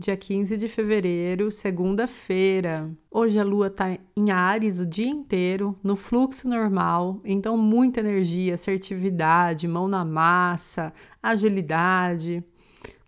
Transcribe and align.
Dia 0.00 0.16
15 0.16 0.56
de 0.56 0.68
fevereiro, 0.68 1.50
segunda-feira. 1.50 2.88
Hoje 3.10 3.36
a 3.36 3.42
lua 3.42 3.68
tá 3.68 3.98
em 4.16 4.30
Ares 4.30 4.78
o 4.78 4.86
dia 4.86 5.08
inteiro, 5.08 5.76
no 5.82 5.96
fluxo 5.96 6.48
normal, 6.48 7.20
então 7.24 7.56
muita 7.56 7.98
energia, 7.98 8.54
assertividade, 8.54 9.66
mão 9.66 9.88
na 9.88 10.04
massa, 10.04 10.92
agilidade. 11.20 12.44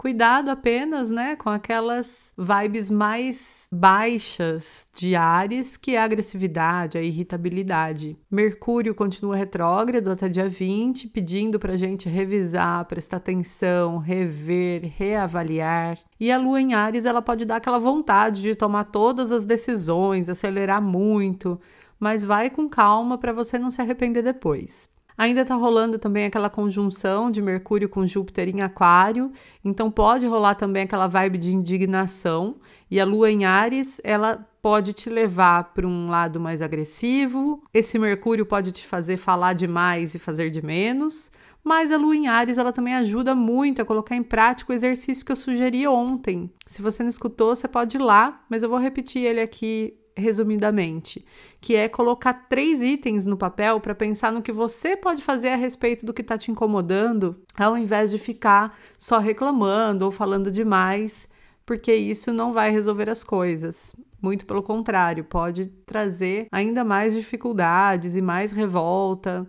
Cuidado 0.00 0.48
apenas, 0.52 1.10
né, 1.10 1.34
com 1.34 1.50
aquelas 1.50 2.32
vibes 2.38 2.88
mais 2.88 3.66
baixas 3.72 4.86
de 4.94 5.16
Ares, 5.16 5.76
que 5.76 5.96
é 5.96 5.98
a 5.98 6.04
agressividade, 6.04 6.96
a 6.96 7.02
irritabilidade. 7.02 8.16
Mercúrio 8.30 8.94
continua 8.94 9.34
retrógrado 9.34 10.12
até 10.12 10.28
dia 10.28 10.48
20, 10.48 11.08
pedindo 11.08 11.58
para 11.58 11.72
a 11.72 11.76
gente 11.76 12.08
revisar, 12.08 12.84
prestar 12.84 13.16
atenção, 13.16 13.98
rever, 13.98 14.84
reavaliar. 14.96 15.98
E 16.20 16.30
a 16.30 16.38
Lua 16.38 16.60
em 16.60 16.74
Ares, 16.74 17.04
ela 17.04 17.20
pode 17.20 17.44
dar 17.44 17.56
aquela 17.56 17.80
vontade 17.80 18.40
de 18.40 18.54
tomar 18.54 18.84
todas 18.84 19.32
as 19.32 19.44
decisões, 19.44 20.28
acelerar 20.28 20.80
muito, 20.80 21.60
mas 21.98 22.22
vai 22.22 22.48
com 22.48 22.68
calma 22.68 23.18
para 23.18 23.32
você 23.32 23.58
não 23.58 23.68
se 23.68 23.82
arrepender 23.82 24.22
depois. 24.22 24.88
Ainda 25.18 25.40
está 25.40 25.56
rolando 25.56 25.98
também 25.98 26.26
aquela 26.26 26.48
conjunção 26.48 27.28
de 27.28 27.42
Mercúrio 27.42 27.88
com 27.88 28.06
Júpiter 28.06 28.48
em 28.48 28.60
Aquário, 28.60 29.32
então 29.64 29.90
pode 29.90 30.24
rolar 30.24 30.54
também 30.54 30.84
aquela 30.84 31.08
vibe 31.08 31.38
de 31.38 31.52
indignação. 31.52 32.54
E 32.88 33.00
a 33.00 33.04
Lua 33.04 33.28
em 33.28 33.44
Ares, 33.44 34.00
ela 34.04 34.48
pode 34.62 34.92
te 34.92 35.10
levar 35.10 35.74
para 35.74 35.88
um 35.88 36.08
lado 36.08 36.38
mais 36.38 36.62
agressivo. 36.62 37.60
Esse 37.74 37.98
Mercúrio 37.98 38.46
pode 38.46 38.70
te 38.70 38.86
fazer 38.86 39.16
falar 39.16 39.54
demais 39.54 40.14
e 40.14 40.20
fazer 40.20 40.50
de 40.50 40.64
menos. 40.64 41.32
Mas 41.64 41.90
a 41.90 41.96
Lua 41.96 42.14
em 42.14 42.28
Ares, 42.28 42.56
ela 42.56 42.72
também 42.72 42.94
ajuda 42.94 43.34
muito 43.34 43.82
a 43.82 43.84
colocar 43.84 44.14
em 44.14 44.22
prática 44.22 44.72
o 44.72 44.74
exercício 44.74 45.26
que 45.26 45.32
eu 45.32 45.36
sugeri 45.36 45.84
ontem. 45.84 46.48
Se 46.64 46.80
você 46.80 47.02
não 47.02 47.10
escutou, 47.10 47.56
você 47.56 47.66
pode 47.66 47.96
ir 47.96 48.00
lá, 48.00 48.40
mas 48.48 48.62
eu 48.62 48.68
vou 48.68 48.78
repetir 48.78 49.24
ele 49.24 49.40
aqui 49.40 49.97
resumidamente, 50.18 51.24
que 51.60 51.74
é 51.74 51.88
colocar 51.88 52.34
três 52.48 52.82
itens 52.82 53.24
no 53.24 53.36
papel 53.36 53.80
para 53.80 53.94
pensar 53.94 54.32
no 54.32 54.42
que 54.42 54.52
você 54.52 54.96
pode 54.96 55.22
fazer 55.22 55.48
a 55.48 55.56
respeito 55.56 56.04
do 56.04 56.12
que 56.12 56.22
está 56.22 56.36
te 56.36 56.50
incomodando, 56.50 57.40
ao 57.56 57.76
invés 57.76 58.10
de 58.10 58.18
ficar 58.18 58.78
só 58.98 59.18
reclamando 59.18 60.04
ou 60.04 60.10
falando 60.10 60.50
demais, 60.50 61.28
porque 61.64 61.94
isso 61.94 62.32
não 62.32 62.52
vai 62.52 62.70
resolver 62.70 63.08
as 63.08 63.22
coisas. 63.22 63.94
Muito 64.20 64.46
pelo 64.46 64.62
contrário, 64.62 65.22
pode 65.24 65.66
trazer 65.66 66.48
ainda 66.50 66.84
mais 66.84 67.14
dificuldades 67.14 68.16
e 68.16 68.22
mais 68.22 68.52
revolta. 68.52 69.48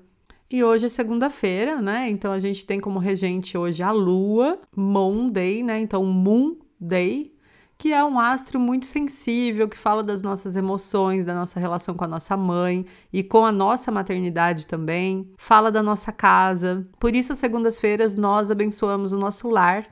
E 0.51 0.63
hoje 0.63 0.87
é 0.87 0.89
segunda-feira, 0.89 1.81
né? 1.81 2.09
Então 2.09 2.31
a 2.31 2.39
gente 2.39 2.65
tem 2.65 2.79
como 2.79 2.97
regente 2.99 3.57
hoje 3.57 3.83
a 3.83 3.91
Lua, 3.91 4.59
Moon 4.75 5.29
Day, 5.29 5.61
né? 5.61 5.79
Então 5.79 6.03
Moon 6.03 6.55
Day, 6.79 7.33
que 7.79 7.93
é 7.93 8.03
um 8.03 8.19
astro 8.19 8.59
muito 8.59 8.85
sensível, 8.85 9.69
que 9.69 9.77
fala 9.77 10.03
das 10.03 10.21
nossas 10.21 10.57
emoções, 10.57 11.23
da 11.23 11.33
nossa 11.33 11.61
relação 11.61 11.95
com 11.95 12.03
a 12.03 12.07
nossa 12.09 12.35
mãe 12.35 12.85
e 13.11 13.23
com 13.23 13.45
a 13.45 13.53
nossa 13.53 13.89
maternidade 13.89 14.67
também. 14.67 15.31
Fala 15.37 15.71
da 15.71 15.81
nossa 15.81 16.11
casa. 16.11 16.85
Por 16.99 17.15
isso, 17.15 17.31
às 17.31 17.39
segundas-feiras, 17.39 18.17
nós 18.17 18.51
abençoamos 18.51 19.13
o 19.13 19.17
nosso 19.17 19.47
lar. 19.47 19.85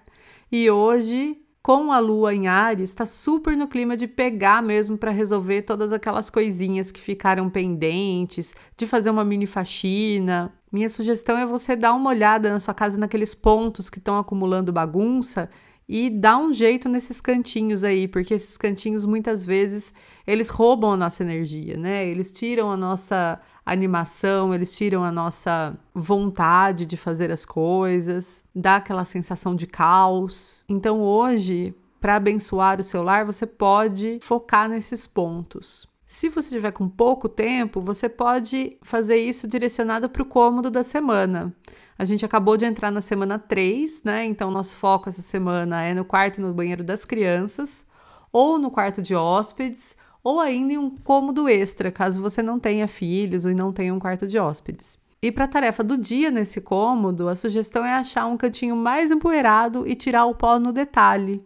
E 0.52 0.70
hoje, 0.70 1.42
com 1.64 1.94
a 1.94 2.00
lua 2.00 2.36
em 2.36 2.50
Ares, 2.50 2.90
está 2.90 3.06
super 3.06 3.56
no 3.56 3.70
clima 3.70 3.96
de 3.96 4.06
pegar 4.06 4.62
mesmo 4.62 4.98
para 4.98 5.10
resolver 5.10 5.62
todas 5.62 5.94
aquelas 5.94 6.30
coisinhas 6.30 6.92
que 6.92 7.00
ficaram 7.00 7.50
pendentes, 7.50 8.54
de 8.76 8.86
fazer 8.86 9.10
uma 9.10 9.24
mini 9.24 9.46
faxina. 9.46 10.54
Minha 10.70 10.90
sugestão 10.90 11.38
é 11.38 11.46
você 11.46 11.74
dar 11.74 11.94
uma 11.94 12.10
olhada 12.10 12.52
na 12.52 12.60
sua 12.60 12.74
casa 12.74 12.98
naqueles 12.98 13.34
pontos 13.34 13.90
que 13.90 13.98
estão 13.98 14.20
acumulando 14.20 14.74
bagunça 14.74 15.50
e 15.88 16.10
dá 16.10 16.38
um 16.38 16.52
jeito 16.52 16.90
nesses 16.90 17.22
cantinhos 17.22 17.84
aí, 17.84 18.08
porque 18.08 18.34
esses 18.34 18.58
cantinhos 18.58 19.06
muitas 19.06 19.46
vezes 19.46 19.94
eles 20.26 20.50
roubam 20.50 20.92
a 20.92 20.98
nossa 20.98 21.24
energia, 21.24 21.78
né? 21.78 22.06
Eles 22.06 22.30
tiram 22.30 22.70
a 22.70 22.76
nossa 22.76 23.40
animação, 23.66 24.54
eles 24.54 24.76
tiram 24.76 25.04
a 25.04 25.12
nossa 25.12 25.78
vontade 25.94 26.86
de 26.86 26.98
fazer 26.98 27.32
as 27.32 27.46
coisas, 27.46 28.44
dá 28.54 28.78
aquela 28.78 29.06
sensação 29.06 29.56
de 29.56 29.68
caos. 29.68 30.62
Então 30.68 31.02
hoje, 31.02 31.74
para 32.02 32.16
abençoar 32.16 32.80
o 32.80 32.84
seu 32.84 33.02
lar, 33.02 33.26
você 33.26 33.46
pode 33.46 34.20
focar 34.22 34.70
nesses 34.70 35.08
pontos. 35.08 35.88
Se 36.10 36.30
você 36.30 36.50
tiver 36.50 36.72
com 36.72 36.88
pouco 36.88 37.28
tempo, 37.28 37.82
você 37.82 38.08
pode 38.08 38.78
fazer 38.82 39.18
isso 39.18 39.46
direcionado 39.46 40.08
para 40.08 40.24
o 40.24 40.26
cômodo 40.26 40.72
da 40.72 40.82
semana. 40.82 41.54
A 42.00 42.06
gente 42.06 42.24
acabou 42.24 42.56
de 42.56 42.64
entrar 42.64 42.90
na 42.90 43.02
semana 43.02 43.38
3, 43.38 44.04
né? 44.04 44.24
Então, 44.24 44.50
nosso 44.50 44.78
foco 44.78 45.10
essa 45.10 45.22
semana 45.22 45.84
é 45.84 45.94
no 45.94 46.06
quarto 46.06 46.38
e 46.38 46.42
no 46.42 46.54
banheiro 46.54 46.82
das 46.82 47.04
crianças, 47.04 47.86
ou 48.32 48.58
no 48.58 48.72
quarto 48.72 49.02
de 49.02 49.14
hóspedes, 49.14 49.98
ou 50.24 50.40
ainda 50.40 50.72
em 50.72 50.78
um 50.78 50.90
cômodo 50.90 51.50
extra, 51.50 51.92
caso 51.92 52.22
você 52.22 52.42
não 52.42 52.58
tenha 52.58 52.88
filhos 52.88 53.44
ou 53.44 53.54
não 53.54 53.74
tenha 53.74 53.94
um 53.94 54.00
quarto 54.00 54.26
de 54.26 54.40
hóspedes. 54.40 54.98
E 55.22 55.30
para 55.30 55.44
a 55.44 55.50
tarefa 55.50 55.84
do 55.84 55.98
dia 55.98 56.32
nesse 56.32 56.62
cômodo, 56.62 57.28
a 57.28 57.36
sugestão 57.36 57.84
é 57.84 57.94
achar 57.94 58.28
um 58.28 58.38
cantinho 58.38 58.78
mais 58.78 59.12
empoeirado 59.12 59.86
e 59.86 59.94
tirar 59.94 60.26
o 60.26 60.36
pó 60.36 60.58
no 60.58 60.72
detalhe, 60.72 61.46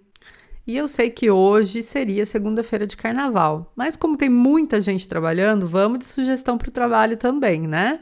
e 0.71 0.77
eu 0.77 0.87
sei 0.87 1.09
que 1.09 1.29
hoje 1.29 1.83
seria 1.83 2.25
segunda-feira 2.25 2.87
de 2.87 2.95
carnaval, 2.95 3.73
mas 3.75 3.97
como 3.97 4.15
tem 4.15 4.29
muita 4.29 4.79
gente 4.79 5.05
trabalhando, 5.05 5.67
vamos 5.67 5.99
de 5.99 6.05
sugestão 6.05 6.57
para 6.57 6.69
o 6.69 6.71
trabalho 6.71 7.17
também, 7.17 7.67
né? 7.67 7.99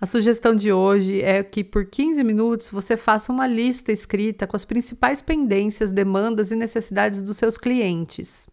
A 0.00 0.04
sugestão 0.04 0.52
de 0.52 0.72
hoje 0.72 1.22
é 1.22 1.44
que 1.44 1.62
por 1.62 1.86
15 1.86 2.24
minutos 2.24 2.70
você 2.70 2.96
faça 2.96 3.30
uma 3.30 3.46
lista 3.46 3.92
escrita 3.92 4.48
com 4.48 4.56
as 4.56 4.64
principais 4.64 5.22
pendências, 5.22 5.92
demandas 5.92 6.50
e 6.50 6.56
necessidades 6.56 7.22
dos 7.22 7.36
seus 7.36 7.56
clientes, 7.56 8.48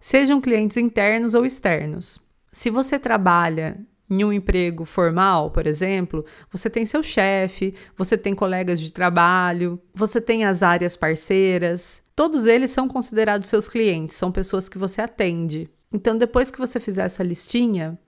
sejam 0.00 0.40
clientes 0.40 0.78
internos 0.78 1.34
ou 1.34 1.44
externos. 1.44 2.18
Se 2.50 2.70
você 2.70 2.98
trabalha 2.98 3.78
em 4.08 4.24
um 4.24 4.32
emprego 4.32 4.84
formal, 4.84 5.50
por 5.50 5.66
exemplo, 5.66 6.24
você 6.50 6.70
tem 6.70 6.86
seu 6.86 7.02
chefe, 7.02 7.74
você 7.96 8.16
tem 8.16 8.34
colegas 8.34 8.80
de 8.80 8.92
trabalho, 8.92 9.80
você 9.94 10.20
tem 10.20 10.44
as 10.44 10.62
áreas 10.62 10.96
parceiras, 10.96 12.02
todos 12.14 12.46
eles 12.46 12.70
são 12.70 12.88
considerados 12.88 13.48
seus 13.48 13.68
clientes, 13.68 14.16
são 14.16 14.30
pessoas 14.30 14.68
que 14.68 14.78
você 14.78 15.00
atende. 15.00 15.68
Então, 15.92 16.16
depois 16.18 16.50
que 16.50 16.58
você 16.58 16.80
fizer 16.80 17.04
essa 17.04 17.22
listinha, 17.22 17.98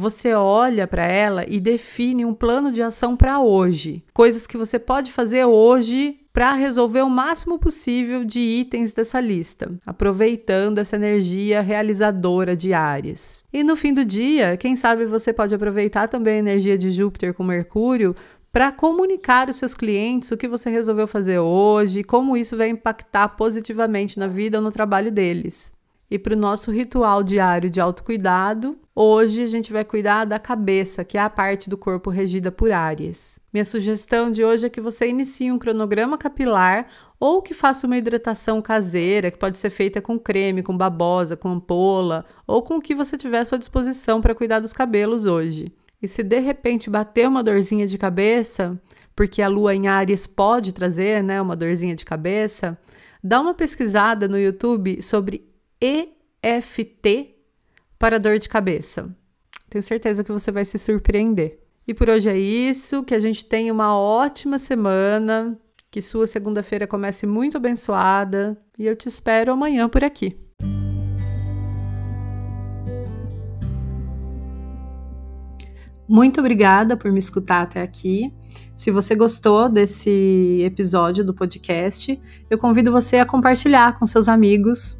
você 0.00 0.32
olha 0.32 0.88
para 0.88 1.06
ela 1.06 1.44
e 1.46 1.60
define 1.60 2.24
um 2.24 2.32
plano 2.32 2.72
de 2.72 2.80
ação 2.80 3.14
para 3.14 3.38
hoje, 3.38 4.02
coisas 4.14 4.46
que 4.46 4.56
você 4.56 4.78
pode 4.78 5.12
fazer 5.12 5.44
hoje 5.44 6.18
para 6.32 6.54
resolver 6.54 7.02
o 7.02 7.10
máximo 7.10 7.58
possível 7.58 8.24
de 8.24 8.40
itens 8.40 8.94
dessa 8.94 9.20
lista, 9.20 9.70
aproveitando 9.84 10.78
essa 10.78 10.96
energia 10.96 11.60
realizadora 11.60 12.56
de 12.56 12.72
Ares. 12.72 13.42
E 13.52 13.62
no 13.62 13.76
fim 13.76 13.92
do 13.92 14.04
dia, 14.04 14.56
quem 14.56 14.74
sabe 14.74 15.04
você 15.04 15.34
pode 15.34 15.54
aproveitar 15.54 16.08
também 16.08 16.36
a 16.36 16.38
energia 16.38 16.78
de 16.78 16.90
Júpiter 16.90 17.34
com 17.34 17.44
Mercúrio 17.44 18.14
para 18.50 18.72
comunicar 18.72 19.48
aos 19.48 19.56
seus 19.56 19.74
clientes 19.74 20.30
o 20.30 20.36
que 20.36 20.48
você 20.48 20.70
resolveu 20.70 21.06
fazer 21.06 21.40
hoje, 21.40 22.02
como 22.02 22.36
isso 22.36 22.56
vai 22.56 22.68
impactar 22.68 23.28
positivamente 23.30 24.18
na 24.18 24.26
vida 24.26 24.58
ou 24.58 24.64
no 24.64 24.70
trabalho 24.70 25.12
deles. 25.12 25.72
E 26.10 26.18
para 26.18 26.34
o 26.34 26.36
nosso 26.36 26.72
ritual 26.72 27.22
diário 27.22 27.70
de 27.70 27.80
autocuidado, 27.80 28.76
hoje 28.92 29.44
a 29.44 29.46
gente 29.46 29.72
vai 29.72 29.84
cuidar 29.84 30.24
da 30.24 30.40
cabeça, 30.40 31.04
que 31.04 31.16
é 31.16 31.20
a 31.20 31.30
parte 31.30 31.70
do 31.70 31.78
corpo 31.78 32.10
regida 32.10 32.50
por 32.50 32.72
Áries. 32.72 33.38
Minha 33.52 33.64
sugestão 33.64 34.28
de 34.28 34.44
hoje 34.44 34.66
é 34.66 34.68
que 34.68 34.80
você 34.80 35.08
inicie 35.08 35.52
um 35.52 35.58
cronograma 35.58 36.18
capilar 36.18 36.88
ou 37.20 37.40
que 37.40 37.54
faça 37.54 37.86
uma 37.86 37.96
hidratação 37.96 38.60
caseira, 38.60 39.30
que 39.30 39.38
pode 39.38 39.56
ser 39.56 39.70
feita 39.70 40.02
com 40.02 40.18
creme, 40.18 40.64
com 40.64 40.76
babosa, 40.76 41.36
com 41.36 41.50
ampola, 41.50 42.24
ou 42.44 42.60
com 42.60 42.78
o 42.78 42.80
que 42.80 42.92
você 42.92 43.16
tiver 43.16 43.38
à 43.38 43.44
sua 43.44 43.58
disposição 43.58 44.20
para 44.20 44.34
cuidar 44.34 44.58
dos 44.58 44.72
cabelos 44.72 45.26
hoje. 45.26 45.72
E 46.02 46.08
se 46.08 46.24
de 46.24 46.40
repente 46.40 46.90
bater 46.90 47.28
uma 47.28 47.42
dorzinha 47.42 47.86
de 47.86 47.96
cabeça, 47.96 48.76
porque 49.14 49.40
a 49.40 49.48
lua 49.48 49.76
em 49.76 49.86
Áries 49.86 50.26
pode 50.26 50.72
trazer, 50.72 51.22
né, 51.22 51.40
uma 51.40 51.54
dorzinha 51.54 51.94
de 51.94 52.04
cabeça, 52.04 52.76
dá 53.22 53.40
uma 53.40 53.54
pesquisada 53.54 54.26
no 54.26 54.38
YouTube 54.38 55.00
sobre 55.02 55.49
EFT 55.80 57.36
para 57.98 58.18
dor 58.18 58.38
de 58.38 58.48
cabeça. 58.48 59.14
Tenho 59.68 59.82
certeza 59.82 60.22
que 60.22 60.32
você 60.32 60.50
vai 60.50 60.64
se 60.64 60.78
surpreender. 60.78 61.60
E 61.86 61.94
por 61.94 62.08
hoje 62.08 62.28
é 62.28 62.38
isso, 62.38 63.02
que 63.02 63.14
a 63.14 63.18
gente 63.18 63.44
tenha 63.44 63.72
uma 63.72 63.96
ótima 63.96 64.58
semana, 64.58 65.58
que 65.90 66.02
sua 66.02 66.26
segunda-feira 66.26 66.86
comece 66.86 67.26
muito 67.26 67.56
abençoada 67.56 68.56
e 68.78 68.86
eu 68.86 68.94
te 68.94 69.08
espero 69.08 69.52
amanhã 69.52 69.88
por 69.88 70.04
aqui. 70.04 70.38
Muito 76.08 76.40
obrigada 76.40 76.96
por 76.96 77.10
me 77.12 77.18
escutar 77.18 77.62
até 77.62 77.80
aqui. 77.82 78.32
Se 78.76 78.90
você 78.90 79.14
gostou 79.14 79.68
desse 79.68 80.60
episódio 80.64 81.24
do 81.24 81.32
podcast, 81.32 82.20
eu 82.48 82.58
convido 82.58 82.90
você 82.90 83.18
a 83.18 83.26
compartilhar 83.26 83.96
com 83.98 84.06
seus 84.06 84.28
amigos, 84.28 84.99